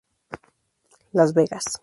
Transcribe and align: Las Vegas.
Las 1.13 1.35
Vegas. 1.35 1.77